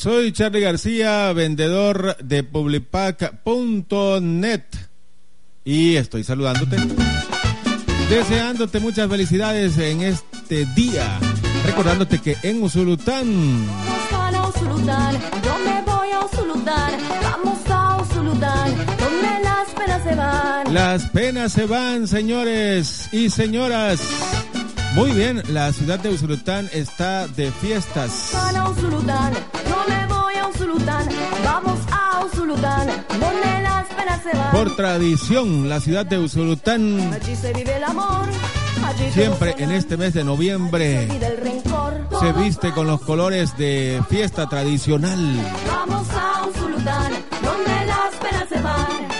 [0.00, 3.22] Soy Charlie García, vendedor de publipac.net
[5.62, 6.78] y estoy saludándote,
[8.08, 11.18] deseándote muchas felicidades en este día,
[11.66, 13.60] recordándote que en Usulután
[15.44, 16.92] yo me voy a Usulután,
[17.22, 20.74] vamos a Usulután, donde las penas se van.
[20.74, 24.00] Las penas se van, señores y señoras.
[24.94, 28.32] Muy bien, la ciudad de Usulután está de fiestas.
[28.70, 29.32] Usulután,
[29.70, 31.08] yo me voy a Usulután,
[31.44, 34.50] vamos a Usulután, donde las penas se van.
[34.52, 38.26] Por tradición, la ciudad de Usulután Allí se vive el amor.
[39.12, 41.08] siempre en este mes de noviembre
[42.20, 45.18] Se viste con los colores de fiesta tradicional.
[45.66, 47.12] Vamos a Usulután,
[47.42, 49.10] donde las penas se van.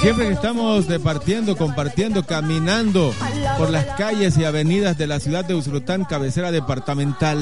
[0.00, 3.12] Siempre que estamos departiendo, compartiendo, caminando
[3.58, 7.38] por las calles y avenidas de la ciudad de Usulután, cabecera departamental,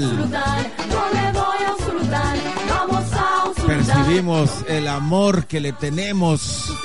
[4.10, 6.76] Percibimos el amor que le tenemos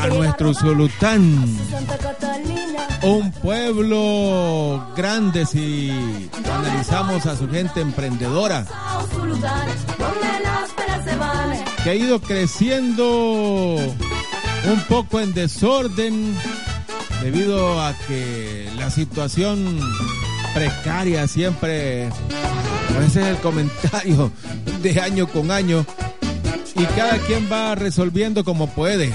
[0.00, 0.54] a nuestro
[1.98, 2.86] Catalina.
[3.02, 5.90] Un pueblo grande si
[6.44, 8.64] analizamos a su gente emprendedora,
[11.82, 16.36] que ha ido creciendo un poco en desorden
[17.20, 19.80] debido a que la situación
[20.54, 22.06] precaria siempre,
[23.04, 24.30] ese es el comentario
[24.82, 25.86] de año con año,
[26.74, 29.12] y cada quien va resolviendo como puede.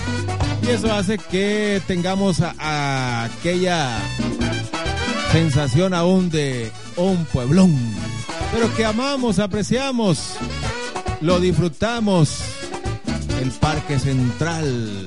[0.64, 3.98] Y eso hace que tengamos aquella
[5.32, 7.76] sensación aún de un pueblón,
[8.54, 10.36] pero que amamos, apreciamos,
[11.22, 12.42] lo disfrutamos.
[13.42, 15.06] El Parque Central,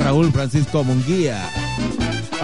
[0.00, 1.48] Raúl Francisco Munguía,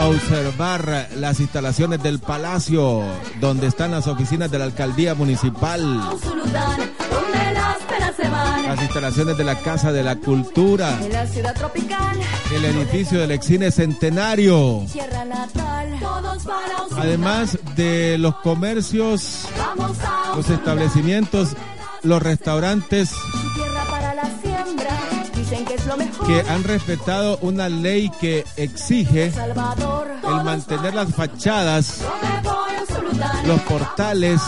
[0.07, 3.03] observar las instalaciones del Palacio,
[3.41, 6.01] donde están las oficinas de la Alcaldía Municipal,
[8.67, 10.99] las instalaciones de la Casa de la Cultura,
[12.55, 14.85] el edificio del Excine Centenario,
[16.97, 19.47] además de los comercios,
[20.37, 21.57] los establecimientos,
[22.03, 23.13] los restaurantes
[26.27, 32.01] que han respetado una ley que exige el mantener las fachadas,
[33.47, 34.41] los portales,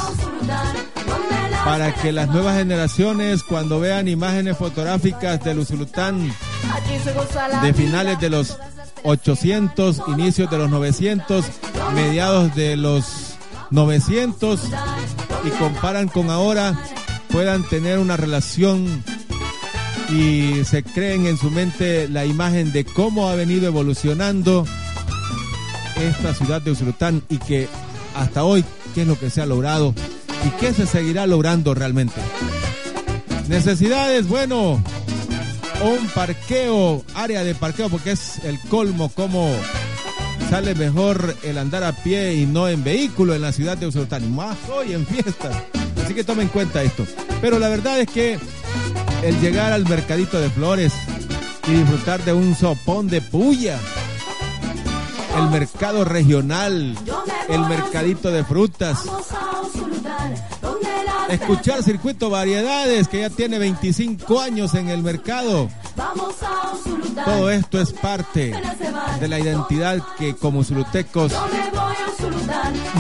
[1.65, 6.33] para que las nuevas generaciones cuando vean imágenes fotográficas del Usulután
[7.63, 8.59] de finales de los
[9.05, 11.45] 800, inicios de los 900,
[11.95, 13.37] mediados de los
[13.71, 14.61] 900
[15.45, 16.79] y comparan con ahora,
[17.31, 19.03] puedan tener una relación
[20.13, 24.67] y se creen en su mente la imagen de cómo ha venido evolucionando
[25.97, 27.69] esta ciudad de Usulután y que
[28.15, 28.65] hasta hoy
[28.95, 29.95] qué es lo que se ha logrado
[30.47, 32.21] y qué se seguirá logrando realmente.
[33.49, 34.83] Necesidades, bueno,
[35.83, 39.51] un parqueo, área de parqueo, porque es el colmo como
[40.51, 44.25] sale mejor el andar a pie y no en vehículo en la ciudad de Usulután,
[44.25, 45.57] y más hoy en fiestas.
[46.05, 47.07] Así que tomen en cuenta esto.
[47.41, 48.39] Pero la verdad es que
[49.23, 50.93] el llegar al mercadito de flores
[51.69, 53.79] y disfrutar de un sopón de puya,
[55.39, 56.97] el mercado regional,
[57.49, 58.99] el mercadito de frutas,
[61.29, 65.69] escuchar Circuito Variedades, que ya tiene 25 años en el mercado.
[67.25, 68.53] Todo esto es parte
[69.21, 71.33] de la identidad que como zulutecos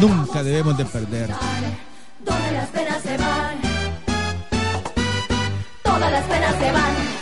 [0.00, 1.30] nunca debemos de perder.
[5.92, 7.21] Todas las penas se van.